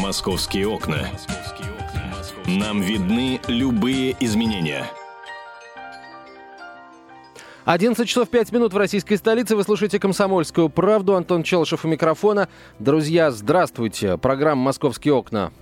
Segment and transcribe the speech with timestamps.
[0.00, 1.10] «Московские окна».
[2.46, 4.90] Нам видны любые изменения–
[7.72, 9.54] 11 часов 5 минут в российской столице.
[9.54, 11.14] Вы слушаете «Комсомольскую правду».
[11.14, 12.48] Антон Челшев у микрофона.
[12.80, 14.18] Друзья, здравствуйте.
[14.18, 15.52] Программа «Московские окна»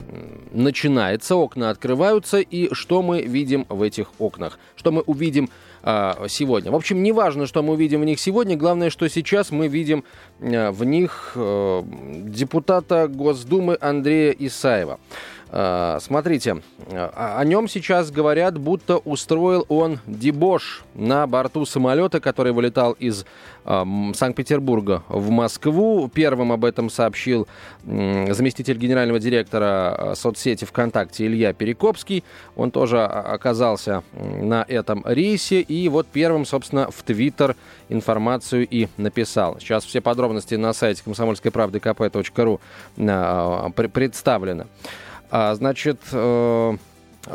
[0.51, 1.37] начинается.
[1.37, 2.39] Окна открываются.
[2.39, 4.59] И что мы видим в этих окнах?
[4.75, 5.51] Что мы увидим
[5.83, 6.73] а, сегодня.
[6.73, 10.05] В общем, не важно, что мы увидим в них сегодня, главное, что сейчас мы видим
[10.41, 11.85] а, в них а,
[12.25, 14.99] депутата Госдумы Андрея Исаева.
[15.51, 22.93] А, смотрите, о нем сейчас говорят, будто устроил он дебош на борту самолета, который вылетал
[22.93, 23.25] из
[23.65, 26.09] Санкт-Петербурга в Москву.
[26.13, 27.47] Первым об этом сообщил
[27.85, 32.25] заместитель генерального директора соцсети ВКонтакте Илья Перекопский.
[32.57, 35.61] Он тоже оказался на этом рейсе.
[35.61, 37.57] И вот первым, собственно, в Твиттер
[37.91, 39.59] информацию и написал.
[39.61, 42.61] Сейчас все подробности на сайте комсомольской правды kp.ру
[42.99, 44.67] а, представлены.
[45.31, 46.77] А, значит, э,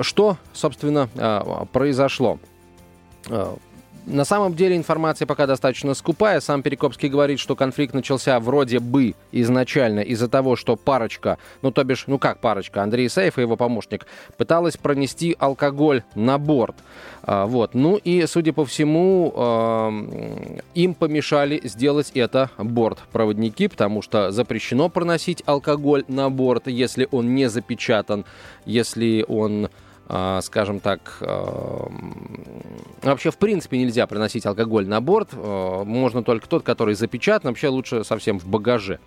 [0.01, 2.39] что, собственно, а, произошло?
[4.05, 6.41] На самом деле информация пока достаточно скупая.
[6.41, 11.83] Сам Перекопский говорит, что конфликт начался вроде бы изначально из-за того, что парочка, ну то
[11.85, 16.75] бишь, ну как парочка, Андрей Исаев и его помощник, пыталась пронести алкоголь на борт.
[17.21, 17.73] А, вот.
[17.73, 25.43] Ну и, судя по всему, э, им помешали сделать это бортпроводники, потому что запрещено проносить
[25.45, 28.25] алкоголь на борт, если он не запечатан,
[28.65, 29.69] если он
[30.07, 31.89] скажем так, а,
[33.01, 35.29] вообще в принципе нельзя приносить алкоголь на борт.
[35.33, 37.51] А, можно только тот, который запечатан.
[37.51, 38.99] Вообще лучше совсем в багаже.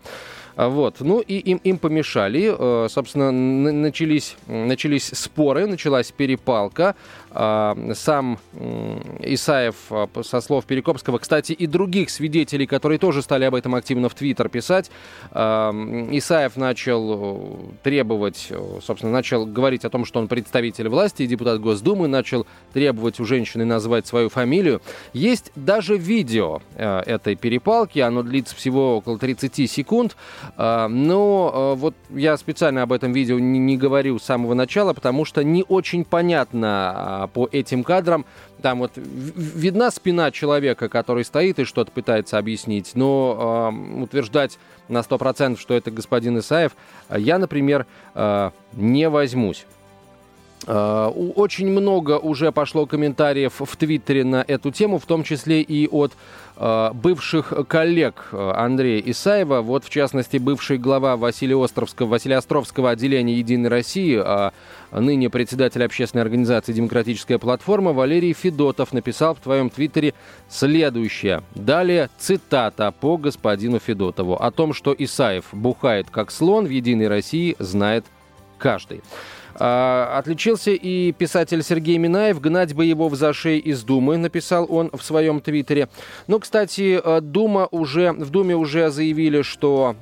[0.57, 0.97] Вот.
[1.01, 2.89] Ну и им, им помешали.
[2.89, 6.97] Собственно, начались, начались споры, началась перепалка.
[7.39, 8.39] А, сам
[9.20, 14.09] Исаев, а, со слов Перекопского, кстати, и других свидетелей, которые тоже стали об этом активно
[14.09, 14.91] в Твиттер писать,
[15.33, 15.70] а,
[16.12, 18.51] Исаев начал требовать,
[18.83, 23.27] собственно, начал говорить о том, что он представитель власти и депутат Госдумы, начал требовать у
[23.27, 24.81] женщины назвать свою фамилию.
[25.12, 30.16] Есть даже видео этой перепалки, оно длится всего около 30 секунд,
[30.56, 35.65] но вот я специально об этом видео не говорю с самого начала, потому что не
[35.69, 38.25] очень понятно, по этим кадрам.
[38.62, 44.98] Там вот видна спина человека, который стоит и что-то пытается объяснить, но э, утверждать на
[44.98, 46.72] 100%, что это господин Исаев,
[47.10, 49.66] я, например, э, не возьмусь.
[50.66, 56.12] Очень много уже пошло комментариев в Твиттере на эту тему, в том числе и от
[56.58, 62.91] Э, бывших коллег э, Андрея Исаева, вот в частности бывший глава Василия Островского, Василия Островского
[62.91, 64.54] отделения «Единой России», а
[65.01, 70.15] ныне председатель общественной организации «Демократическая платформа» Валерий Федотов написал в твоем твиттере
[70.49, 71.43] следующее.
[71.55, 74.35] Далее цитата по господину Федотову.
[74.35, 78.05] О том, что Исаев бухает как слон в «Единой России» знает
[78.59, 79.03] каждый.
[79.59, 82.41] А, отличился и писатель Сергей Минаев.
[82.41, 85.89] «Гнать бы его в зашей из Думы», написал он в своем твиттере.
[86.27, 89.97] Ну, кстати, э, Дума уже, в Думе уже заявили, что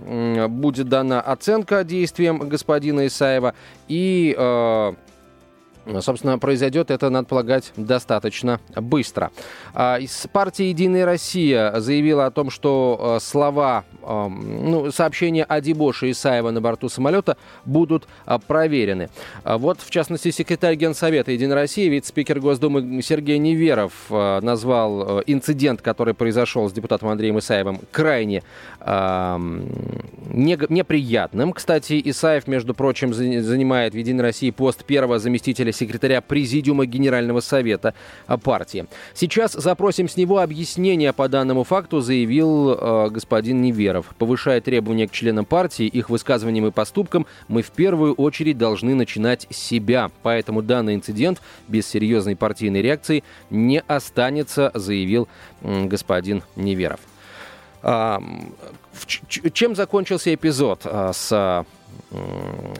[0.48, 3.54] будет дана оценка действиям господина Исаева.
[3.88, 4.94] И э,
[6.00, 9.30] Собственно, произойдет это, надо полагать, достаточно быстро.
[9.74, 16.10] А, из партии «Единая Россия» заявила о том, что э, слова, ну, сообщения о дебоше
[16.10, 19.10] Исаева на борту самолета будут а, проверены.
[19.44, 25.22] А вот, в частности, секретарь Генсовета «Единой России», вице-спикер Госдумы Сергей Неверов э, назвал э,
[25.26, 28.42] инцидент, который произошел с депутатом Андреем Исаевым, крайне
[30.30, 31.52] неприятным.
[31.52, 37.94] Кстати, Исаев, между прочим, занимает в «Единой России» пост первого заместителя секретаря Президиума Генерального Совета
[38.42, 38.86] партии.
[39.14, 44.14] Сейчас запросим с него объяснение по данному факту, заявил э, господин Неверов.
[44.18, 49.46] Повышая требования к членам партии, их высказываниям и поступкам, мы в первую очередь должны начинать
[49.50, 50.10] с себя.
[50.22, 55.28] Поэтому данный инцидент без серьезной партийной реакции не останется, заявил
[55.62, 57.00] э, господин Неверов.
[57.82, 58.18] Э,
[59.52, 61.64] чем закончился эпизод э, с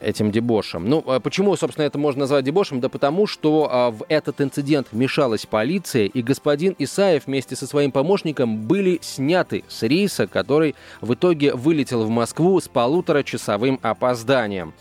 [0.03, 0.89] этим дебошем.
[0.89, 2.81] Ну, а почему, собственно, это можно назвать дебошем?
[2.81, 7.93] Да потому, что а, в этот инцидент мешалась полиция, и господин Исаев вместе со своим
[7.93, 14.75] помощником были сняты с рейса, который в итоге вылетел в Москву с полуторачасовым опозданием.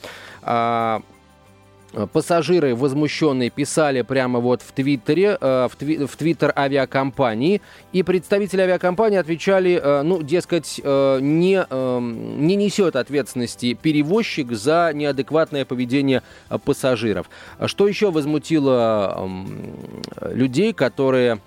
[1.93, 7.61] А, пассажиры возмущенные писали прямо вот в Твиттере, э, в, тви, Твиттер авиакомпании,
[7.91, 15.65] и представители авиакомпании отвечали, э, ну, дескать, э, не, не несет ответственности перевозчик за неадекватное
[15.65, 16.23] поведение
[16.65, 17.29] пассажиров.
[17.65, 19.29] Что еще возмутило
[20.21, 21.39] людей, которые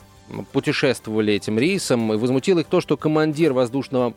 [0.52, 4.14] путешествовали этим рейсом, возмутило их то, что командир воздушного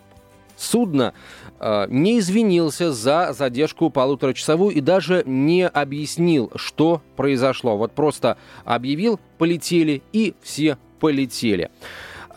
[0.60, 1.14] судна
[1.62, 7.78] не извинился за задержку полуторачасовую и даже не объяснил, что произошло.
[7.78, 11.70] Вот просто объявил, полетели, и все полетели.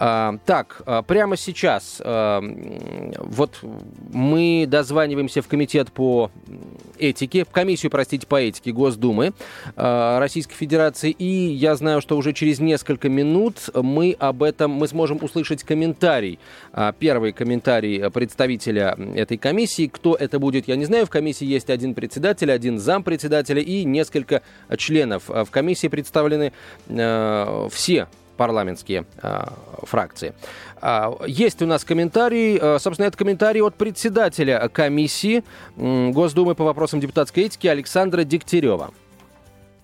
[0.04, 2.42] А, так, а, прямо сейчас а,
[3.18, 3.60] вот
[4.12, 6.32] мы дозваниваемся в комитет по
[6.98, 9.32] этике, в комиссию, простите, по этике Госдумы
[9.76, 15.18] Российской Федерации, и я знаю, что уже через несколько минут мы об этом, мы сможем
[15.22, 16.38] услышать комментарий,
[16.98, 19.88] первый комментарий представителя этой комиссии.
[19.88, 21.06] Кто это будет, я не знаю.
[21.06, 24.42] В комиссии есть один председатель, один зампредседателя и несколько
[24.76, 25.28] членов.
[25.28, 26.52] В комиссии представлены
[26.86, 29.40] все парламентские э,
[29.82, 30.34] фракции.
[30.80, 35.44] Э, есть у нас комментарий, э, собственно, это комментарий от председателя комиссии
[35.76, 38.90] э, Госдумы по вопросам депутатской этики Александра Дегтярева.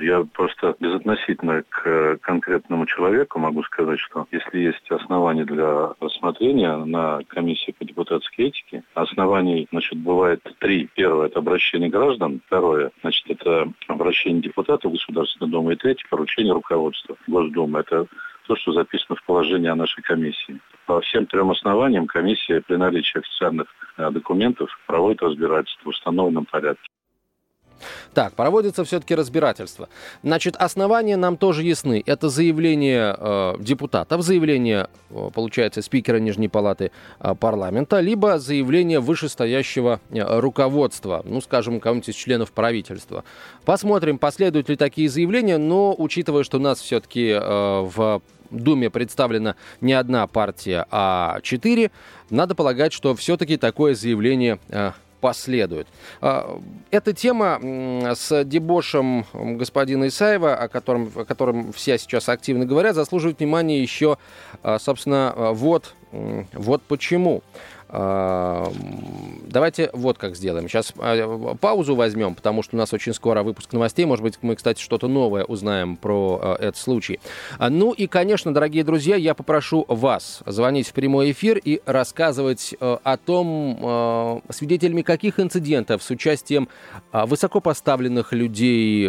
[0.01, 7.21] Я просто безотносительно к конкретному человеку могу сказать, что если есть основания для рассмотрения на
[7.27, 10.89] комиссии по депутатской этике, оснований, значит, бывает три.
[10.95, 12.41] Первое– это обращение граждан.
[12.47, 15.73] Второе– значит, это обращение депутатов Государственной Думы.
[15.73, 17.81] И третье– поручение руководства Госдумы.
[17.81, 18.07] Это
[18.49, 20.59] то, что записано в положении о нашей комиссии.
[20.87, 23.67] По всем трем основаниям комиссия при наличии официальных
[23.99, 26.89] э, документов проводит разбирательство в установленном порядке.
[28.15, 29.89] Так, проводится все-таки разбирательство.
[30.23, 32.03] Значит, основания нам тоже ясны.
[32.05, 36.91] Это заявление э, депутатов, заявление, э, получается, спикера Нижней Палаты
[37.21, 43.25] э, парламента, либо заявление вышестоящего э, руководства, ну, скажем, кого-нибудь из членов правительства.
[43.65, 49.93] Посмотрим, последуют ли такие заявления, но учитывая, что нас все-таки э, в Думе представлена не
[49.93, 51.91] одна партия, а четыре,
[52.31, 55.87] надо полагать, что все-таки такое заявление э, последует.
[56.21, 56.61] А,
[56.91, 57.61] эта тема
[58.15, 64.19] с дебошем господина Исаева, о котором, о котором все сейчас активно говорят, заслуживает внимания еще,
[64.63, 67.43] а, собственно, вот, вот почему.
[67.91, 70.69] Давайте вот как сделаем.
[70.69, 74.05] Сейчас а, паузу возьмем, потому что у нас очень скоро выпуск новостей.
[74.05, 77.19] Может быть, мы, кстати, что-то новое узнаем про а, этот случай.
[77.59, 82.75] А, ну и, конечно, дорогие друзья, я попрошу вас звонить в прямой эфир и рассказывать
[82.81, 86.69] о том, свидетелями каких инцидентов с участием
[87.13, 89.09] высокопоставленных людей,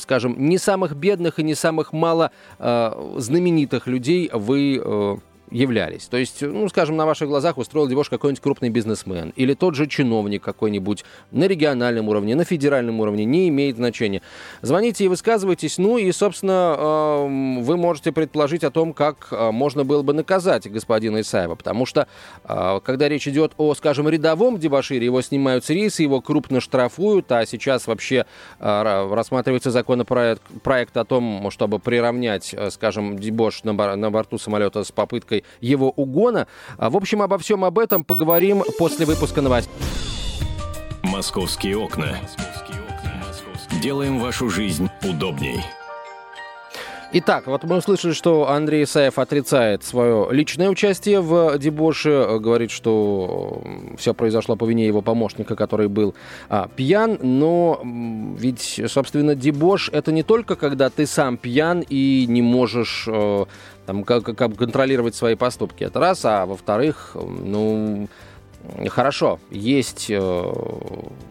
[0.00, 6.06] скажем, не самых бедных и не самых мало знаменитых людей вы являлись.
[6.06, 9.86] То есть, ну, скажем, на ваших глазах устроил дебош какой-нибудь крупный бизнесмен или тот же
[9.86, 14.22] чиновник какой-нибудь на региональном уровне, на федеральном уровне, не имеет значения.
[14.62, 17.26] Звоните и высказывайтесь, ну и, собственно,
[17.60, 22.06] вы можете предположить о том, как э, можно было бы наказать господина Исаева, потому что,
[22.44, 27.30] э, когда речь идет о, скажем, рядовом дебашире, его снимают с рейса, его крупно штрафуют,
[27.32, 28.26] а сейчас вообще
[28.58, 35.39] э, рассматривается законопроект проект о том, чтобы приравнять, скажем, дебош на борту самолета с попыткой
[35.60, 36.46] его угона.
[36.78, 39.72] А, в общем, обо всем об этом поговорим после выпуска новостей.
[41.02, 42.18] Московские окна.
[43.82, 45.60] Делаем вашу жизнь удобней.
[47.12, 53.62] Итак, вот мы услышали, что Андрей Исаев отрицает свое личное участие в дебоше, говорит, что
[53.98, 56.14] все произошло по вине его помощника, который был
[56.48, 62.42] а, пьян, но ведь, собственно, дебош это не только когда ты сам пьян и не
[62.42, 63.44] можешь э,
[63.90, 65.82] там, как, как контролировать свои поступки.
[65.82, 66.24] Это раз.
[66.24, 68.08] А во-вторых, ну,
[68.88, 70.52] хорошо, есть э,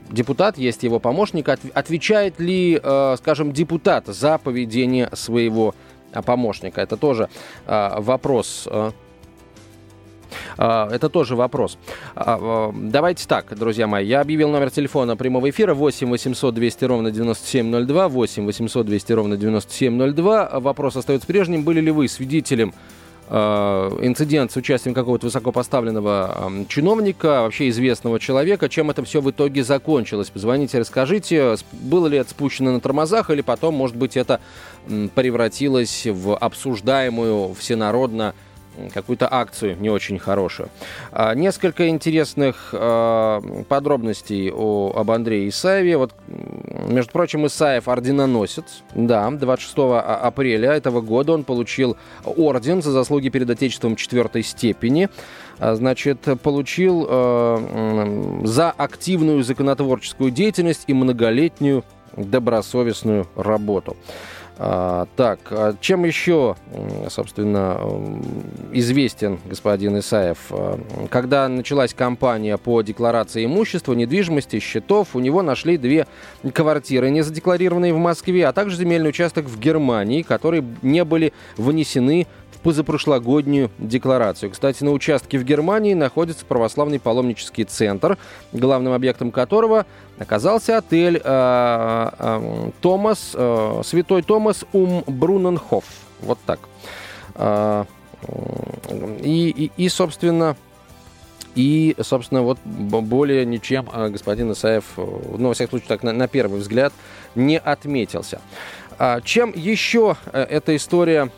[0.09, 1.47] депутат, есть его помощник.
[1.47, 5.73] От, отвечает ли, э, скажем, депутат за поведение своего
[6.11, 6.81] э, помощника?
[6.81, 7.29] Это тоже
[7.65, 8.67] э, вопрос.
[10.57, 11.77] А, это тоже вопрос.
[12.15, 14.05] А, а, давайте так, друзья мои.
[14.05, 18.07] Я объявил номер телефона прямого эфира 8 800 200 ровно 9702.
[18.07, 20.59] 8 800 200 ровно 9702.
[20.59, 21.63] Вопрос остается прежним.
[21.63, 22.73] Были ли вы свидетелем
[23.31, 28.69] инцидент с участием какого-то высокопоставленного чиновника, вообще известного человека.
[28.69, 30.31] Чем это все в итоге закончилось?
[30.31, 34.41] Позвоните, расскажите, было ли это спущено на тормозах, или потом, может быть, это
[35.13, 38.33] превратилось в обсуждаемую всенародно
[38.93, 40.69] какую-то акцию не очень хорошую.
[41.11, 45.97] А, несколько интересных а, подробностей о, об Андрее Исаеве.
[45.97, 46.13] Вот,
[46.87, 48.83] между прочим, Исаев орденоносец.
[48.95, 55.09] Да, 26 а, апреля этого года он получил орден за заслуги перед Отечеством четвертой степени.
[55.59, 57.03] Значит, получил
[58.45, 61.83] за активную законотворческую деятельность и многолетнюю
[62.15, 63.97] добросовестную работу.
[64.61, 66.57] А, так, а чем еще,
[67.07, 67.79] собственно,
[68.73, 70.37] известен господин Исаев?
[70.49, 70.77] А,
[71.09, 76.07] когда началась кампания по декларации имущества, недвижимости, счетов, у него нашли две
[76.53, 82.27] квартиры, не задекларированные в Москве, а также земельный участок в Германии, которые не были внесены
[82.38, 84.51] в позапрошлогоднюю декларацию.
[84.51, 88.17] Кстати, на участке в Германии находится православный паломнический центр,
[88.51, 89.85] главным объектом которого
[90.17, 95.85] оказался отель э, э, Томас, э, Святой Томас Ум Бруненхоф.
[96.21, 96.59] Вот так.
[97.35, 97.85] Э,
[99.21, 100.57] и, и, и, собственно,
[101.55, 105.05] и, собственно, вот более ничем э, господин Исаев, э,
[105.37, 106.93] ну, во всяком случае, так на, на первый взгляд,
[107.35, 108.41] не отметился.
[109.01, 111.31] А чем еще э, эта история,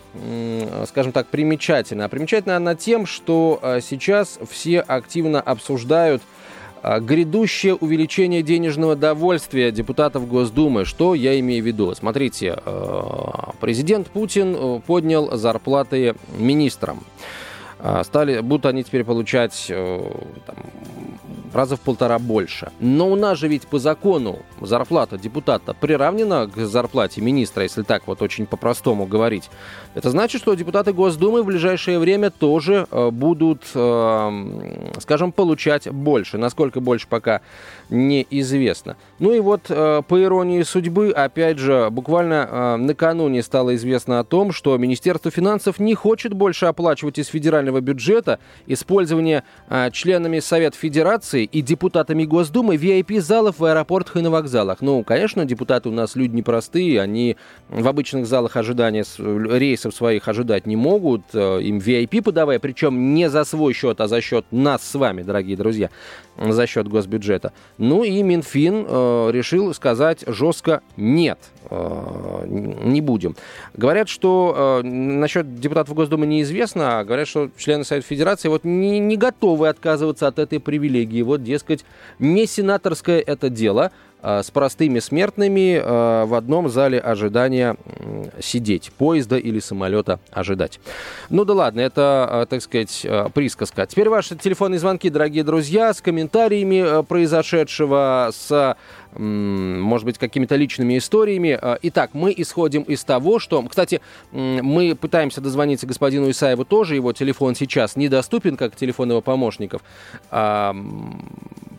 [0.87, 2.09] скажем так, примечательна?
[2.09, 6.23] Примечательна она тем, что сейчас все активно обсуждают
[6.83, 10.85] грядущее увеличение денежного довольствия депутатов Госдумы.
[10.85, 11.93] Что я имею в виду?
[11.93, 12.57] Смотрите,
[13.59, 17.03] президент Путин поднял зарплаты министрам.
[18.03, 20.55] Стали, будут они теперь получать там,
[21.53, 22.71] раза в полтора больше.
[22.79, 28.07] Но у нас же ведь по закону зарплата депутата приравнена к зарплате министра, если так
[28.07, 29.49] вот очень по-простому говорить.
[29.93, 36.37] Это значит, что депутаты Госдумы в ближайшее время тоже э, будут, э, скажем, получать больше.
[36.37, 37.41] Насколько больше пока
[37.89, 38.95] неизвестно.
[39.21, 44.51] Ну и вот, э, по иронии судьбы, опять же, буквально накануне стало известно о том,
[44.51, 49.43] что Министерство финансов не хочет больше оплачивать из федерального бюджета использование
[49.91, 54.81] членами Совета Федерации и депутатами Госдумы VIP-залов в аэропортах и на вокзалах.
[54.81, 57.37] Ну, конечно, депутаты у нас люди непростые, они
[57.69, 63.29] в обычных залах ожидания рейсов своих ожидать не могут, э, им VIP подавая, причем не
[63.29, 65.91] за свой счет, а за счет нас с вами, дорогие друзья,
[66.37, 67.53] за счет госбюджета.
[67.77, 71.39] Ну и Минфин э, решил сказать жестко «нет».
[71.69, 73.35] Э, не будем.
[73.73, 78.99] Говорят, что э, насчет депутатов Госдумы неизвестно, а говорят, что члены Совета Федерации вот не,
[78.99, 81.21] не готовы отказываться от этой привилегии.
[81.21, 81.85] Вот, дескать,
[82.19, 83.91] не сенаторское это дело,
[84.21, 87.75] с простыми смертными э, в одном зале ожидания
[88.39, 90.79] сидеть, поезда или самолета ожидать.
[91.29, 93.85] Ну да ладно, это, так сказать, присказка.
[93.85, 98.75] Теперь ваши телефонные звонки, дорогие друзья, с комментариями произошедшего, с
[99.13, 101.59] может быть, какими-то личными историями.
[101.81, 103.61] Итак, мы исходим из того, что...
[103.63, 103.99] Кстати,
[104.31, 109.81] мы пытаемся дозвониться господину Исаеву тоже, его телефон сейчас недоступен, как телефон его помощников.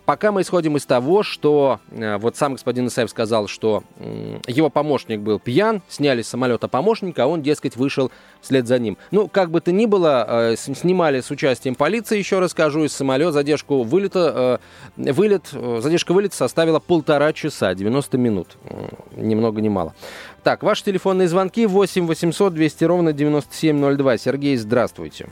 [0.04, 3.84] Пока мы исходим из того, что э, вот сам господин Исаев сказал, что
[4.48, 8.98] его помощник был пьян, сняли с самолета помощника, а он, дескать, вышел вслед за ним.
[9.12, 13.30] Ну, как бы то ни было, э, снимали с участием полиции, еще расскажу, из самолета.
[13.30, 14.60] Задержку вылета,
[14.96, 18.56] э, вылет, задержка вылета составила полтора часа, 90 минут.
[19.14, 19.94] Ни много ни мало.
[20.42, 24.18] Так, ваши телефонные звонки 8 800 200 ровно 9702.
[24.18, 25.28] Сергей, здравствуйте.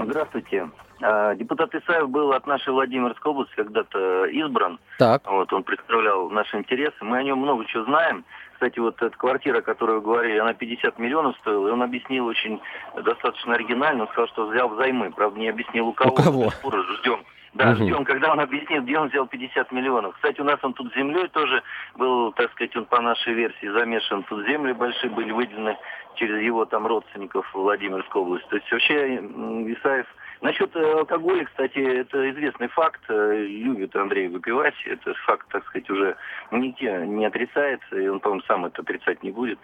[0.00, 0.68] Здравствуйте.
[1.02, 4.78] А, депутат Исаев был от нашей Владимирской области когда-то избран.
[4.98, 5.22] Так.
[5.30, 6.96] Вот, он представлял наши интересы.
[7.00, 8.24] Мы о нем много чего знаем.
[8.54, 12.26] Кстати, вот эта квартира, о которой вы говорили, она 50 миллионов стоила, и он объяснил
[12.26, 12.60] очень
[13.02, 14.02] достаточно оригинально.
[14.02, 15.10] Он сказал, что взял взаймы.
[15.12, 16.12] Правда, не объяснил у кого.
[16.12, 16.50] У кого?
[16.98, 17.20] Ждем.
[17.54, 17.76] Да, угу.
[17.76, 20.14] ждем, когда он объяснит, где он взял 50 миллионов.
[20.14, 21.62] Кстати, у нас он тут землей тоже
[21.96, 24.22] был, так сказать, он по нашей версии замешан.
[24.24, 25.76] Тут земли большие были выделены
[26.14, 28.48] через его там родственников в Владимирской области.
[28.48, 30.06] То есть вообще Исаев
[30.40, 33.00] Насчет э, алкоголя, кстати, это известный факт.
[33.08, 34.74] Э, любит Андрей выпивать.
[34.86, 36.16] Это факт, так сказать, уже
[36.50, 37.96] нигде не отрицается.
[37.96, 39.58] И он, по-моему, сам это отрицать не будет.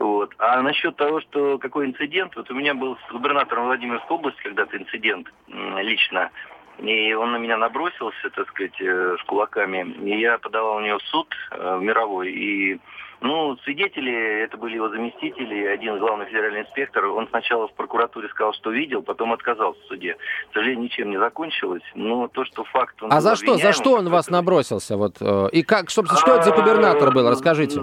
[0.00, 0.34] Вот.
[0.38, 4.76] А насчет того, что какой инцидент, вот у меня был с губернатором Владимирской области когда-то
[4.76, 6.30] инцидент лично.
[6.78, 9.86] И он на меня набросился, так сказать, э, с кулаками.
[10.02, 12.30] И я подавал у него в суд в мировой.
[12.32, 12.80] И
[13.20, 17.06] ну, свидетели, это были его заместители, один главный федеральный инспектор.
[17.06, 20.16] Он сначала в прокуратуре сказал, что видел, потом отказался в суде.
[20.50, 21.82] К сожалению, ничем не закончилось.
[21.94, 23.02] Но то, что факт...
[23.02, 23.56] Он а за что?
[23.56, 24.96] За что он вас набросился?
[24.96, 27.28] Вот, э, и как, собственно, что это за губернатор был?
[27.30, 27.80] Расскажите.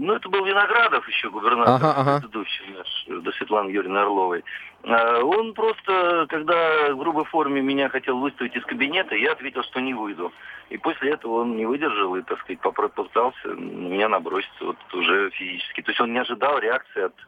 [0.00, 2.20] Ну, это был Виноградов еще, губернатор ага, ага.
[2.20, 4.44] предыдущий наш, до Светланы Юрьевны Орловой.
[4.84, 9.80] А, он просто, когда в грубой форме меня хотел выставить из кабинета, я ответил, что
[9.80, 10.32] не выйду.
[10.70, 15.30] И после этого он не выдержал и, так сказать, попытался на меня наброситься вот уже
[15.30, 15.82] физически.
[15.82, 17.24] То есть он не ожидал реакции от э,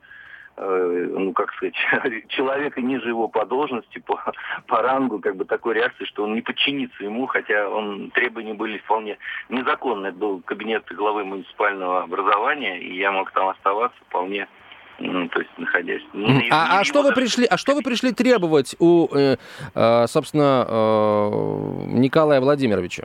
[0.56, 1.74] ну, как сказать,
[2.28, 4.22] человека ниже его по должности, по,
[4.66, 8.78] по рангу, как бы такой реакции, что он не подчинится ему, хотя он, требования были
[8.78, 10.10] вполне незаконные.
[10.10, 14.48] Это был кабинет главы муниципального образования, и я мог там оставаться вполне
[15.00, 16.02] ну, то есть находясь.
[16.12, 19.36] Не, а, не а что вы пришли, а что вы пришли требовать у, э,
[19.74, 21.30] э, собственно, э,
[21.86, 23.04] Николая Владимировича?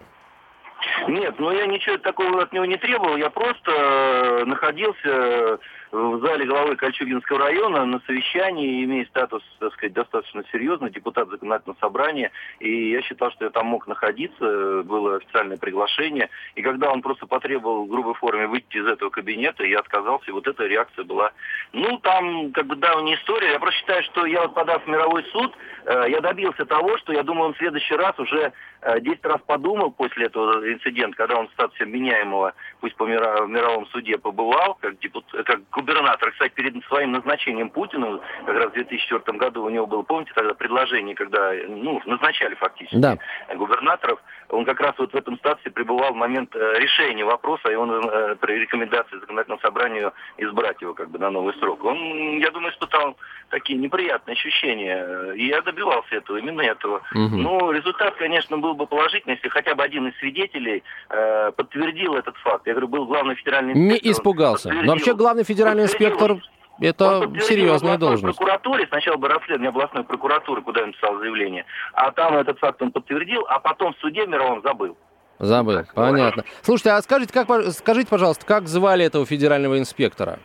[1.08, 5.60] Нет, ну я ничего такого от него не требовал, я просто э, находился
[5.96, 11.78] в зале главы Кольчугинского района на совещании, имея статус, так сказать, достаточно серьезный, депутат законодательного
[11.80, 17.02] собрания, и я считал, что я там мог находиться, было официальное приглашение, и когда он
[17.02, 21.06] просто потребовал в грубой форме выйти из этого кабинета, я отказался, и вот эта реакция
[21.06, 21.32] была,
[21.72, 25.24] ну, там, как бы, давняя история, я просто считаю, что я, вот подав в мировой
[25.32, 25.54] суд,
[25.86, 28.52] э, я добился того, что, я думаю, он в следующий раз уже
[29.00, 33.88] 10 э, раз подумал после этого инцидента, когда он в статусе обвиняемого, пусть по мировом
[33.88, 39.38] суде побывал, как, депутат, как губернатор, кстати, перед своим назначением Путину, как раз в 2004
[39.38, 43.18] году у него было, помните, тогда предложение, когда, ну, назначали фактически да.
[43.56, 47.76] губернаторов, он как раз вот в этом статусе пребывал в момент э, решения вопроса, и
[47.76, 51.84] он э, при рекомендации законодательного собрания избрать его как бы на новый срок.
[51.84, 51.98] Он,
[52.40, 53.18] я думаю, испытал
[53.50, 57.02] такие неприятные ощущения, и я добивался этого, именно этого.
[57.14, 57.36] Угу.
[57.38, 62.38] Ну, результат, конечно, был бы положительный, если хотя бы один из свидетелей э, подтвердил этот
[62.38, 62.68] факт.
[62.68, 63.74] Я говорю, был главный федеральный.
[63.74, 64.72] Не испугался.
[64.72, 66.38] Но вообще главный федеральный инспектор
[66.80, 68.36] это серьезная должность.
[68.36, 72.82] В прокуратуре, сначала бы расследование областной прокуратуры, куда я написал заявление, а там этот факт
[72.82, 74.98] он подтвердил, а потом в суде мировом забыл.
[75.40, 76.44] Забыл, так, понятно.
[76.44, 76.60] Говоря.
[76.62, 80.40] Слушайте, а скажите, как, скажите, пожалуйста, как звали этого федерального инспектора?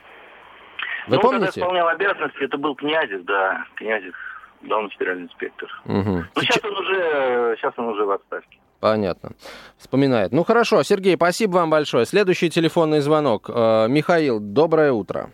[1.07, 1.47] Вы ну, помните?
[1.47, 4.15] когда исполнял обязанности, это был Князев, да, Князев,
[4.63, 5.69] главный федеральный инспектор.
[5.85, 6.25] Угу.
[6.35, 8.59] Ну, сейчас он уже, сейчас он уже в отставке.
[8.81, 9.33] Понятно.
[9.77, 10.33] Вспоминает.
[10.33, 12.07] Ну хорошо, Сергей, спасибо вам большое.
[12.07, 13.49] Следующий телефонный звонок.
[13.49, 15.31] Э, Михаил, доброе утро.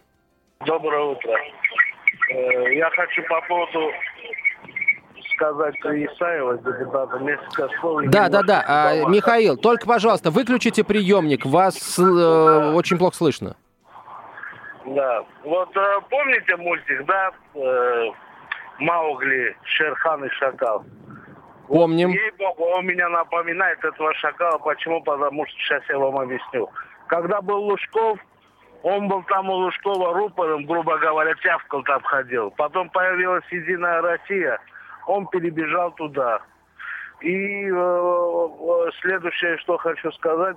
[0.67, 1.33] Доброе утро.
[2.31, 3.91] Э, я хочу по поводу
[5.37, 8.03] сказать Исаева, депутата, несколько слов.
[8.07, 8.65] Да, да, да.
[8.67, 11.45] А, Михаил, только, пожалуйста, выключите приемник.
[11.45, 13.57] Вас э, очень плохо слышно.
[14.87, 15.25] Да.
[15.45, 17.31] Вот э, помните мультик, да?
[17.55, 18.11] Э,
[18.79, 20.85] Маугли, Шерхан и Шакал.
[21.69, 22.11] Помним.
[22.11, 24.59] Ей-богу, он меня напоминает этого шакала.
[24.59, 25.03] Почему?
[25.03, 26.71] Потому что сейчас я вам объясню.
[27.09, 28.19] Когда был Лужков,
[28.83, 32.51] он был там у Лужкова рупором, грубо говоря, тявкал там ходил.
[32.53, 34.59] Потом появилась Единая Россия,
[35.07, 36.41] он перебежал туда.
[37.21, 40.57] И э, э следующее, что хочу сказать,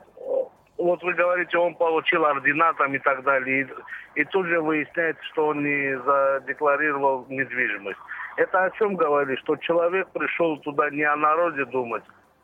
[0.80, 3.68] вот вы говорите, он получил ордена там и так далее,
[4.16, 8.00] и, и тут же выясняется, что он не задекларировал недвижимость.
[8.38, 9.40] Это о чем говорит?
[9.40, 12.04] Что человек пришел туда не о народе думать,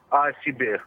[0.10, 0.82] а о себе.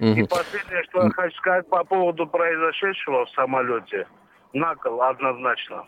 [0.00, 0.08] Угу.
[0.08, 4.06] И последнее, что я хочу сказать по поводу произошедшего в самолете.
[4.52, 5.84] Накол однозначно.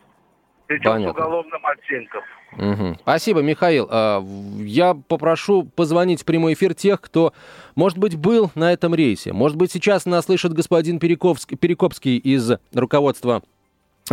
[0.67, 1.13] Причем Понятно.
[1.13, 2.23] с уголовным оттенком.
[2.59, 2.99] Угу.
[3.03, 3.87] Спасибо, Михаил.
[3.91, 4.25] А,
[4.59, 7.33] я попрошу позвонить в прямой эфир тех, кто,
[7.75, 9.33] может быть, был на этом рейсе.
[9.33, 13.43] Может быть, сейчас нас слышит господин Перекопский, Перекопский из руководства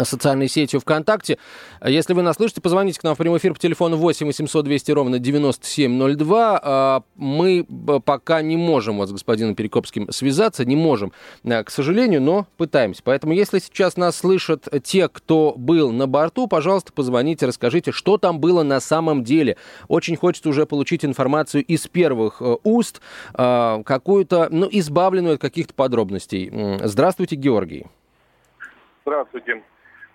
[0.01, 1.37] социальной сетью ВКонтакте.
[1.85, 4.91] Если вы нас слышите, позвоните к нам в прямой эфир по телефону 8 800 200
[4.91, 6.59] ровно 9702.
[6.63, 7.65] А, мы
[8.03, 13.01] пока не можем вот с господином Перекопским связаться, не можем, э, к сожалению, но пытаемся.
[13.03, 18.39] Поэтому, если сейчас нас слышат те, кто был на борту, пожалуйста, позвоните, расскажите, что там
[18.39, 19.57] было на самом деле.
[19.87, 23.01] Очень хочется уже получить информацию из первых э, уст,
[23.33, 26.51] какую-то, ну, избавленную от каких-то подробностей.
[26.83, 27.85] Здравствуйте, Георгий.
[29.05, 29.61] Здравствуйте.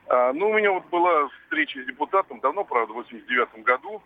[0.09, 4.03] А, ну, у меня вот была встреча с депутатом давно, правда, в 89 году.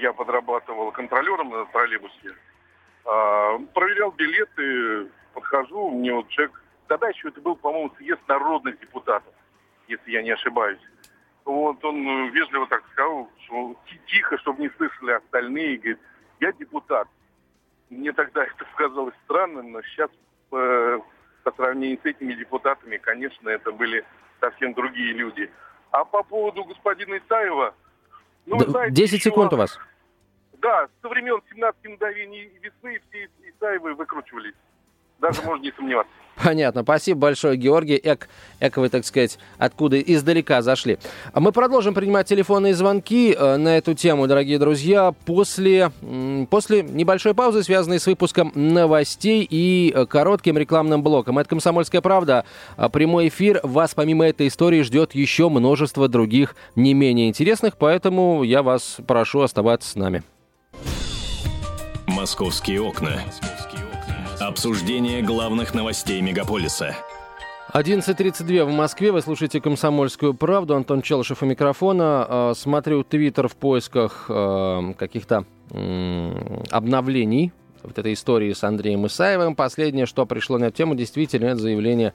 [0.00, 2.34] Я подрабатывал контролером на троллейбусе.
[3.04, 6.62] А, проверял билеты, подхожу, мне вот человек...
[6.86, 9.34] Тогда еще это был, по-моему, съезд народных депутатов,
[9.88, 10.80] если я не ошибаюсь.
[11.44, 15.78] Вот он вежливо так сказал, что тихо, чтобы не слышали остальные.
[15.78, 15.98] Говорит,
[16.38, 17.08] я депутат.
[17.90, 20.10] Мне тогда это показалось странным, но сейчас
[20.52, 21.00] э,
[21.46, 24.04] по сравнению с этими депутатами, конечно, это были
[24.40, 25.48] совсем другие люди.
[25.92, 27.72] А по поводу господина Исаева...
[28.46, 29.78] Ну, знаете, 10 секунд у вас.
[30.54, 34.56] Да, со времен 17 мгновений весны все Исаевы выкручивались.
[35.20, 36.12] Даже можно не сомневаться.
[36.42, 36.82] Понятно.
[36.82, 37.96] Спасибо большое, Георгий.
[37.96, 38.28] Эк,
[38.60, 40.98] эк вы, так сказать, откуда издалека зашли.
[41.32, 45.90] А мы продолжим принимать телефонные звонки э, на эту тему, дорогие друзья, после,
[46.50, 51.38] после небольшой паузы, связанной с выпуском новостей и э, коротким рекламным блоком.
[51.38, 52.44] Это «Комсомольская правда».
[52.76, 53.60] А прямой эфир.
[53.62, 59.40] Вас помимо этой истории ждет еще множество других не менее интересных, поэтому я вас прошу
[59.40, 60.22] оставаться с нами.
[62.06, 63.22] «Московские окна».
[64.46, 66.94] Обсуждение главных новостей мегаполиса.
[67.74, 69.10] 11.32 в Москве.
[69.10, 70.76] Вы слушаете «Комсомольскую правду».
[70.76, 72.26] Антон Челышев у микрофона.
[72.28, 75.46] А, смотрю Твиттер в поисках а, каких-то
[76.70, 77.50] обновлений
[77.82, 79.56] вот этой истории с Андреем Исаевым.
[79.56, 82.12] Последнее, что пришло на эту тему, действительно, это заявление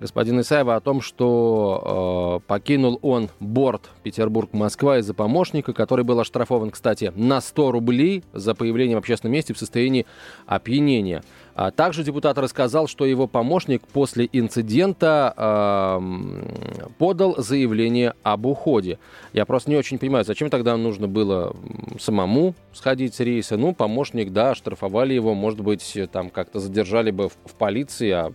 [0.00, 6.70] господина Исаева о том, что э, покинул он борт Петербург-Москва из-за помощника, который был оштрафован,
[6.70, 10.06] кстати, на 100 рублей за появление в общественном месте в состоянии
[10.46, 11.22] опьянения.
[11.56, 18.98] А также депутат рассказал, что его помощник после инцидента э, подал заявление об уходе.
[19.32, 21.56] Я просто не очень понимаю, зачем тогда нужно было
[21.98, 23.56] самому сходить с рейса.
[23.56, 28.32] Ну, помощник, да, штрафовали его, может быть, там как-то задержали бы в, в полиции, а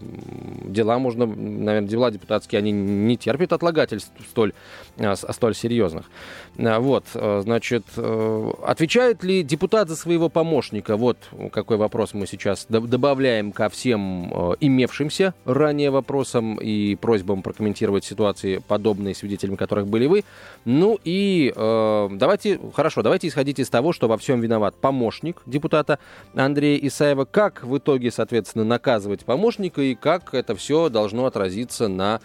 [0.66, 4.54] дела можно, наверное, дела депутатские, они не терпят отлагательств столь,
[4.98, 6.10] а, столь серьезных.
[6.58, 10.98] А, вот, э, значит, э, отвечает ли депутат за своего помощника?
[10.98, 11.18] Вот
[11.54, 12.66] какой вопрос мы сейчас
[13.12, 20.06] добавляем ко всем э, имевшимся ранее вопросам и просьбам прокомментировать ситуации, подобные свидетелями которых были
[20.06, 20.24] вы.
[20.64, 26.00] Ну и давайте, хорошо, давайте исходить из того, что во всем виноват помощник депутата
[26.34, 27.26] Андрея Исаева.
[27.26, 32.22] Как в итоге, соответственно, наказывать помощника и как это все должно отразиться на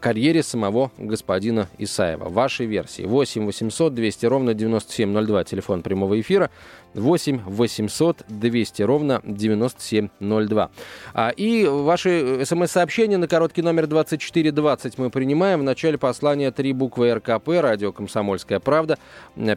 [0.00, 2.28] карьере самого господина Исаева.
[2.28, 3.02] Вашей версии.
[3.02, 5.44] 8 800 200 ровно 9702.
[5.44, 6.50] Телефон прямого эфира.
[6.94, 10.70] 8 800 200 ровно 9702.
[11.12, 15.60] А, и ваши смс-сообщения на короткий номер 2420 мы принимаем.
[15.60, 18.98] В начале послания три буквы РКП, радио «Комсомольская правда».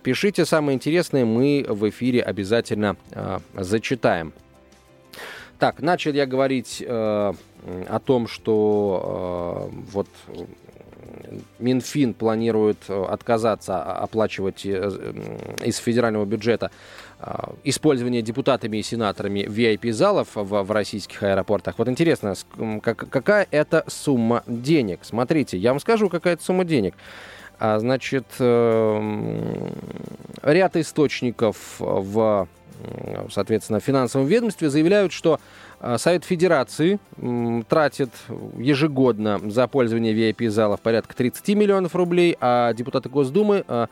[0.03, 4.33] Пишите самое интересное, мы в эфире обязательно а, зачитаем.
[5.59, 7.33] Так, начал я говорить э,
[7.87, 10.07] о том, что э, вот
[11.59, 15.13] Минфин планирует э, отказаться оплачивать э,
[15.63, 16.71] из федерального бюджета
[17.65, 21.77] использование депутатами и сенаторами VIP-залов в, в российских аэропортах.
[21.77, 22.33] Вот интересно,
[22.81, 25.01] как, какая это сумма денег?
[25.01, 26.95] Смотрите, я вам скажу, какая это сумма денег.
[27.59, 28.23] А, значит,
[30.43, 32.47] ряд источников в,
[33.29, 35.39] соответственно, финансовом ведомстве заявляют, что а,
[35.97, 36.99] Совет Федерации
[37.69, 38.09] тратит
[38.57, 43.87] ежегодно за пользование VIP-залов порядка 30 миллионов рублей, а депутаты Госдумы а,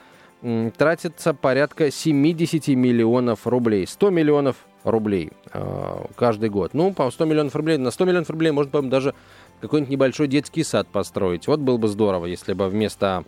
[0.78, 3.88] тратятся порядка 70 миллионов рублей.
[3.88, 6.74] 100 миллионов рублей а, каждый год.
[6.74, 9.14] Ну, по 100 миллионов рублей, на 100 миллионов рублей можно, по даже
[9.62, 11.48] какой-нибудь небольшой детский сад построить.
[11.48, 13.24] Вот было бы здорово, если бы вместо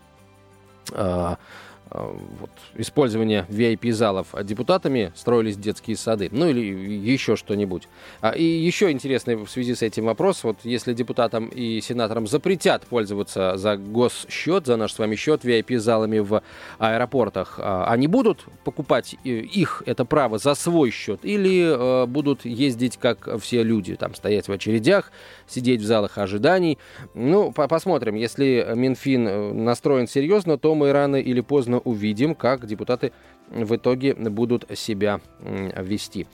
[1.91, 7.87] вот, использования VIP-залов депутатами строились детские сады, ну или еще что-нибудь.
[8.21, 12.85] А, и еще интересный в связи с этим вопрос, вот если депутатам и сенаторам запретят
[12.85, 16.43] пользоваться за госсчет, за наш с вами счет VIP-залами в
[16.77, 22.45] аэропортах, а, они будут покупать э, их, это право, за свой счет или э, будут
[22.45, 25.11] ездить, как все люди, там стоять в очередях,
[25.47, 26.77] сидеть в залах ожиданий?
[27.15, 33.11] Ну, по посмотрим, если Минфин настроен серьезно, то мы рано или поздно увидим, как депутаты
[33.49, 36.27] в итоге будут себя вести.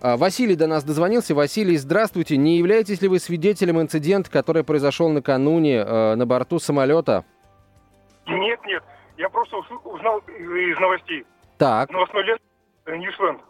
[0.00, 1.34] А, Василий до нас дозвонился.
[1.34, 2.36] Василий, здравствуйте.
[2.36, 7.24] Не являетесь ли вы свидетелем инцидента, который произошел накануне э, на борту самолета?
[8.26, 8.82] Нет, нет.
[9.16, 11.26] Я просто узнал из новостей.
[11.56, 11.90] Так.
[11.90, 12.40] Новостной лент
[12.86, 13.40] Ньюсленд.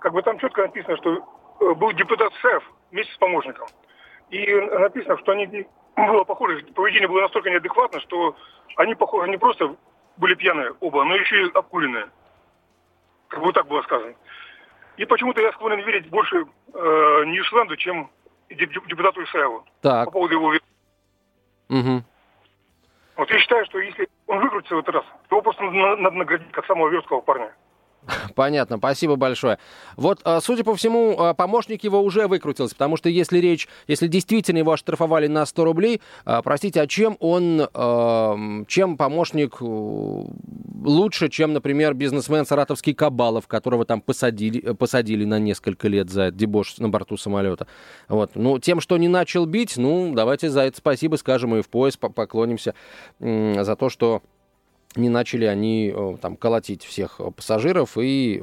[0.00, 1.16] Как бы там четко написано, что
[1.60, 3.66] э, был депутат СЭФ вместе с помощником.
[4.30, 4.46] И
[4.78, 8.34] написано, что они было похоже, поведение было настолько неадекватно, что
[8.76, 9.76] они, похоже, не просто
[10.22, 12.08] были пьяные оба, но еще и обкуренные.
[13.26, 14.14] Как бы так было сказано.
[14.96, 18.08] И почему-то я склонен верить больше э, Ньюсленду, чем
[18.48, 19.64] депутату Исаеву.
[19.80, 20.06] Так.
[20.06, 20.54] По поводу его
[21.68, 22.04] Угу.
[23.16, 26.52] Вот я считаю, что если он выкрутится в этот раз, то его просто надо наградить
[26.52, 27.52] как самого верткого парня.
[28.34, 29.58] Понятно, спасибо большое.
[29.96, 34.06] Вот, а, судя по всему, а, помощник его уже выкрутился, потому что если речь, если
[34.08, 37.68] действительно его оштрафовали на 100 рублей, а, простите, а чем он,
[38.66, 45.88] чем помощник э, лучше, чем, например, бизнесмен саратовский Кабалов, которого там посадили, посадили на несколько
[45.88, 47.66] лет за дебош на борту самолета.
[48.08, 48.32] Вот.
[48.34, 51.96] Ну, тем, что не начал бить, ну, давайте за это спасибо скажем и в пояс
[51.96, 52.74] поклонимся
[53.20, 54.22] за то, что
[54.96, 58.42] не начали они э, там колотить всех пассажиров и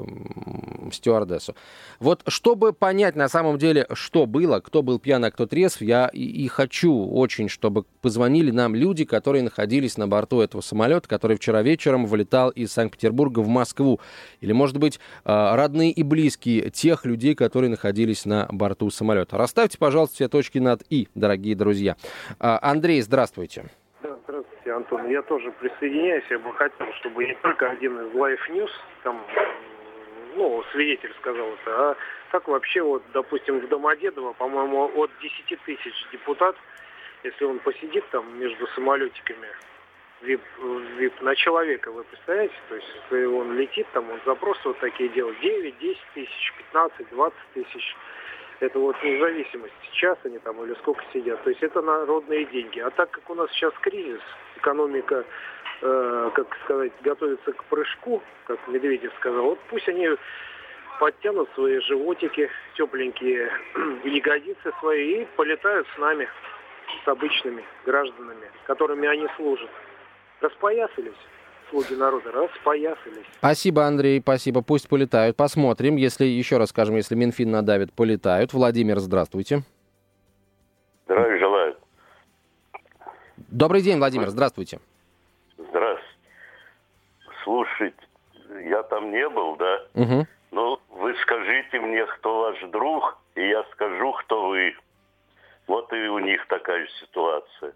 [0.92, 1.56] стюардессу.
[2.00, 6.10] Вот чтобы понять на самом деле, что было, кто был пьян, а кто трезв, я
[6.12, 11.38] и, и хочу очень, чтобы позвонили нам люди, которые находились на борту этого самолета, который
[11.38, 14.00] вчера вечером вылетал из Санкт-Петербурга в Москву.
[14.42, 19.38] Или, может быть, э, родные и близкие тех людей, которые находились на борту самолета.
[19.38, 21.96] Расставьте, пожалуйста, все точки над «и», дорогие друзья.
[22.40, 23.66] Андрей, здравствуйте.
[24.70, 25.10] Здравствуйте, Антон.
[25.10, 26.24] Я тоже присоединяюсь.
[26.30, 28.72] Я бы хотел, чтобы не только один из Life News,
[29.04, 29.20] там,
[30.36, 31.98] ну, свидетель сказал это, а
[32.32, 36.56] как вообще, вот, допустим, в Домодедово, по-моему, от 10 тысяч депутат,
[37.24, 39.48] если он посидит там между самолетиками,
[40.22, 40.42] вип,
[40.98, 42.54] вип на человека, вы представляете?
[42.70, 47.10] То есть, если он летит, там он запросы вот такие делает, 9, 10 тысяч, 15,
[47.10, 47.96] 20 тысяч.
[48.60, 51.42] Это вот независимость, час они там или сколько сидят.
[51.44, 52.80] То есть это народные деньги.
[52.80, 54.22] А так как у нас сейчас кризис,
[54.58, 55.24] экономика,
[55.82, 60.10] э, как сказать, готовится к прыжку, как Медведев сказал, вот пусть они
[61.00, 63.50] подтянут свои животики тепленькие,
[64.04, 66.28] ягодицы свои и полетают с нами,
[67.06, 69.70] с обычными гражданами, которыми они служат.
[70.42, 71.14] Распоясались
[71.70, 73.26] слуги народа распоясались.
[73.38, 74.62] Спасибо, Андрей, спасибо.
[74.62, 75.36] Пусть полетают.
[75.36, 75.96] Посмотрим.
[75.96, 78.54] Если, еще раз скажем, если Минфин надавит, полетают.
[78.54, 79.64] Владимир, здравствуйте.
[81.06, 81.78] Здравия желаю.
[83.38, 84.80] Добрый день, Владимир, здравствуйте.
[85.58, 86.10] Здравствуйте.
[87.44, 87.98] Слушайте,
[88.66, 89.82] я там не был, да?
[89.96, 90.28] Угу.
[90.52, 94.76] Ну, вы скажите мне, кто ваш друг, и я скажу, кто вы.
[95.68, 97.74] Вот и у них такая ситуация.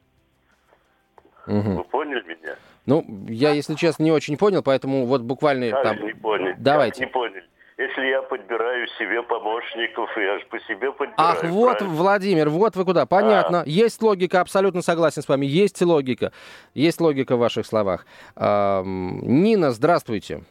[1.48, 1.78] Угу.
[1.78, 2.56] Вы поняли меня?
[2.86, 6.06] Ну, я, если честно, не очень понял, поэтому вот буквально Как там...
[6.06, 6.54] не понял?
[6.58, 7.00] Давайте.
[7.02, 7.42] Как не понял?
[7.76, 11.16] Если я подбираю себе помощников, я же по себе подбираю.
[11.18, 11.98] Ах, вот, правильно?
[11.98, 13.06] Владимир, вот вы куда.
[13.06, 13.64] Понятно.
[13.66, 15.48] Есть логика, абсолютно согласен с вами.
[15.48, 16.32] Есть логика.
[16.76, 18.06] Есть логика в ваших словах.
[18.36, 20.44] Ам, Нина, здравствуйте.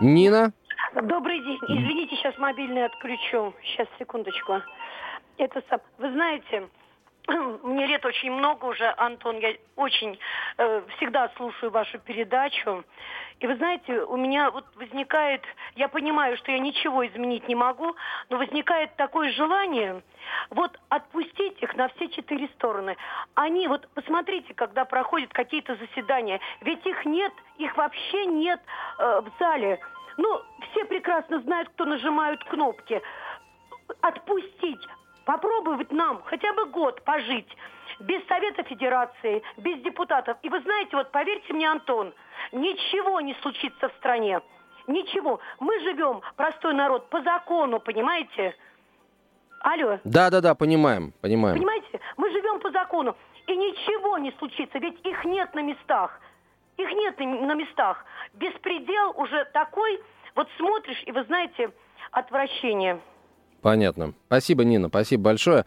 [0.00, 0.52] Нина?
[0.94, 1.58] Добрый день.
[1.68, 3.52] Извините, сейчас мобильный отключу.
[3.62, 4.62] Сейчас, секундочку.
[5.36, 5.80] Это сам.
[5.98, 6.68] Вы знаете,
[7.62, 10.18] мне лет очень много уже, Антон, я очень
[10.56, 12.84] э, всегда слушаю вашу передачу.
[13.40, 15.42] И вы знаете, у меня вот возникает,
[15.76, 17.94] я понимаю, что я ничего изменить не могу,
[18.30, 20.02] но возникает такое желание
[20.50, 22.96] вот отпустить их на все четыре стороны.
[23.34, 28.60] Они, вот посмотрите, когда проходят какие-то заседания, ведь их нет, их вообще нет
[28.98, 29.78] э, в зале.
[30.16, 33.00] Ну, все прекрасно знают, кто нажимают кнопки.
[34.00, 34.80] Отпустить,
[35.28, 37.54] попробовать нам хотя бы год пожить
[38.00, 40.38] без Совета Федерации, без депутатов.
[40.40, 42.14] И вы знаете, вот поверьте мне, Антон,
[42.50, 44.40] ничего не случится в стране.
[44.86, 45.38] Ничего.
[45.60, 48.56] Мы живем, простой народ, по закону, понимаете?
[49.60, 49.98] Алло.
[50.04, 51.58] Да, да, да, понимаем, понимаем.
[51.58, 52.00] Понимаете?
[52.16, 53.14] Мы живем по закону.
[53.46, 56.18] И ничего не случится, ведь их нет на местах.
[56.78, 58.02] Их нет на местах.
[58.32, 60.00] Беспредел уже такой,
[60.34, 61.70] вот смотришь, и вы знаете,
[62.12, 62.98] отвращение.
[63.62, 64.14] Понятно.
[64.26, 65.64] Спасибо, Нина, спасибо большое.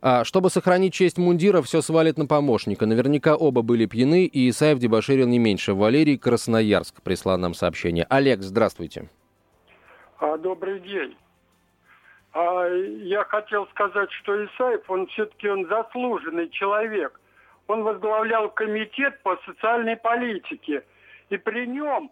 [0.00, 2.84] А, чтобы сохранить честь мундира, все свалит на помощника.
[2.86, 5.72] Наверняка оба были пьяны, и Исаев дебоширил не меньше.
[5.72, 8.06] Валерий Красноярск прислал нам сообщение.
[8.10, 9.08] Олег, здравствуйте.
[10.18, 11.16] А, добрый день.
[12.34, 17.18] А, я хотел сказать, что Исаев, он все-таки он заслуженный человек.
[17.66, 20.82] Он возглавлял комитет по социальной политике.
[21.30, 22.10] И при нем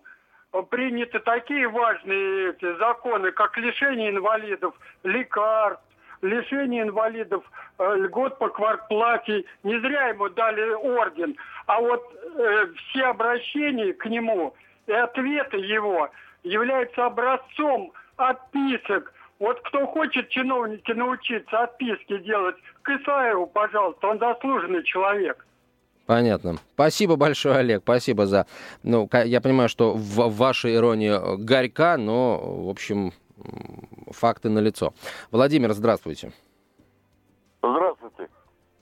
[0.61, 5.83] приняты такие важные эти законы, как лишение инвалидов лекарств,
[6.21, 7.45] лишение инвалидов
[7.79, 9.45] э, льгот по квартплате.
[9.63, 11.37] Не зря ему дали орден.
[11.67, 12.03] А вот
[12.37, 14.55] э, все обращения к нему
[14.87, 16.11] и ответы его
[16.43, 19.13] являются образцом отписок.
[19.39, 25.45] Вот кто хочет чиновники научиться отписки делать, к Исаеву, пожалуйста, он заслуженный человек.
[26.13, 26.57] Понятно.
[26.75, 27.81] Спасибо большое, Олег.
[27.85, 28.47] Спасибо за...
[28.83, 33.13] Ну, я понимаю, что в вашей иронии горька, но, в общем,
[34.11, 34.93] факты налицо.
[35.31, 36.31] Владимир, здравствуйте.
[37.63, 38.29] Здравствуйте.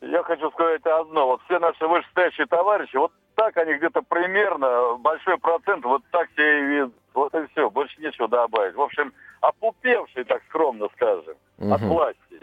[0.01, 1.27] Я хочу сказать одно.
[1.27, 6.59] Вот все наши вышестоящие товарищи, вот так они где-то примерно, большой процент, вот так себе
[6.59, 6.93] и видят.
[7.14, 8.75] Вот и все, больше нечего добавить.
[8.75, 11.75] В общем, опупевшие, так скромно скажем, угу.
[11.75, 12.40] от власти.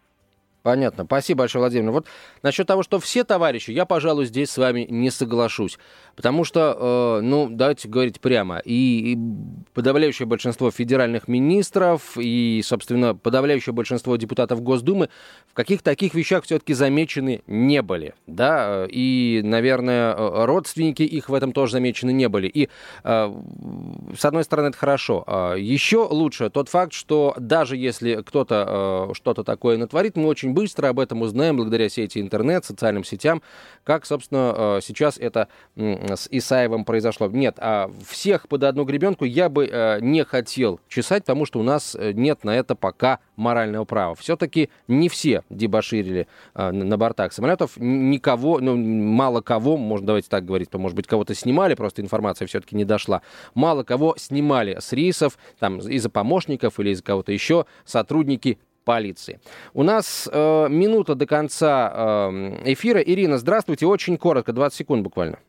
[0.63, 1.05] Понятно.
[1.05, 1.91] Спасибо большое, Владимир.
[1.91, 2.07] Вот
[2.43, 5.77] насчет того, что все товарищи, я, пожалуй, здесь с вами не соглашусь.
[6.15, 9.17] Потому что, э, ну, давайте говорить прямо, и, и
[9.73, 15.09] подавляющее большинство федеральных министров, и, собственно, подавляющее большинство депутатов Госдумы
[15.57, 18.13] каких таких вещах все-таки замечены не были.
[18.27, 20.15] Да, и, наверное,
[20.45, 22.47] родственники их в этом тоже замечены не были.
[22.47, 22.69] И,
[23.03, 23.33] э,
[24.15, 25.23] с одной стороны, это хорошо.
[25.25, 30.53] А еще лучше тот факт, что даже если кто-то э, что-то такое натворит, мы очень
[30.53, 33.41] быстро об этом узнаем благодаря сети интернет, социальным сетям,
[33.83, 37.29] как, собственно, сейчас это с Исаевым произошло.
[37.29, 41.63] Нет, а всех под одну гребенку я бы э, не хотел чесать, потому что у
[41.63, 44.15] нас э, нет на это пока морального права.
[44.15, 50.45] Все-таки не все дебоширили э, на бортах самолетов, никого, ну, мало кого, можно давайте так
[50.45, 53.21] говорить, то, может быть, кого-то снимали, просто информация все-таки не дошла.
[53.53, 59.39] Мало кого снимали с рейсов, там, из-за помощников или из-за кого-то еще, сотрудники полиции.
[59.73, 63.01] У нас э, минута до конца э, эфира.
[63.01, 63.85] Ирина, здравствуйте.
[63.85, 65.39] Очень коротко, 20 секунд буквально.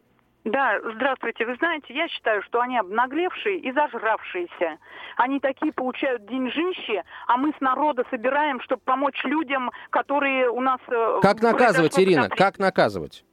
[0.49, 1.45] Да, здравствуйте.
[1.45, 4.79] Вы знаете, я считаю, что они обнаглевшие и зажравшиеся.
[5.17, 10.81] Они такие получают деньжищи, а мы с народа собираем, чтобы помочь людям, которые у нас...
[11.21, 12.29] Как наказывать, Ирина?
[12.31, 13.25] Как наказывать?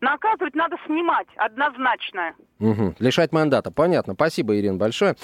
[0.00, 2.34] Наказывать надо снимать, однозначно.
[2.62, 2.94] Угу.
[3.00, 3.72] Лишать мандата.
[3.72, 4.14] Понятно.
[4.14, 5.16] Спасибо, Ирина, большое.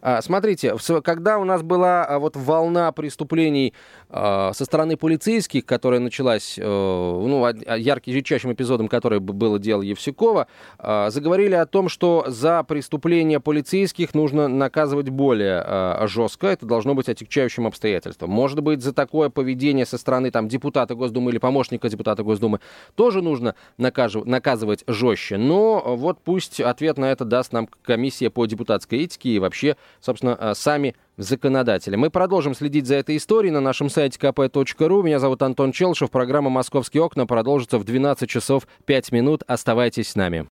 [0.00, 3.74] А, смотрите, когда у нас была а, вот волна преступлений
[4.08, 10.46] а, со стороны полицейских, которая началась, ну, ярким эпизодом, который было дело Евсюкова,
[10.78, 16.46] заговорили о том, что за преступления полицейских нужно наказывать более жестко.
[16.46, 18.30] Это должно быть отягчающим обстоятельством.
[18.30, 22.60] Может быть, за такое поведение со стороны там, депутата Госдумы или помощника депутата Госдумы
[22.94, 25.36] тоже нужно наказывать жестче.
[25.36, 30.36] Но вот пусть ответ на это даст нам комиссия по депутатской этике и вообще, собственно,
[30.38, 31.96] э, сами законодатели.
[31.96, 35.02] Мы продолжим следить за этой историей на нашем сайте kp.ru.
[35.02, 36.10] Меня зовут Антон Челшев.
[36.10, 39.42] Программа «Московские окна» продолжится в 12 часов 5 минут.
[39.46, 40.46] Оставайтесь с нами.